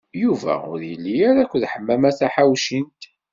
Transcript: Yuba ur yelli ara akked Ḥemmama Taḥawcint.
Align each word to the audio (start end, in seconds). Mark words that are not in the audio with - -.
Yuba 0.23 0.53
ur 0.71 0.79
yelli 0.89 1.15
ara 1.29 1.39
akked 1.43 1.63
Ḥemmama 1.71 2.09
Taḥawcint. 2.19 3.01